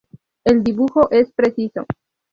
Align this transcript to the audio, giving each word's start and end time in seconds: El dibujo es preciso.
El 0.45 0.63
dibujo 0.63 1.11
es 1.11 1.31
preciso. 1.31 1.85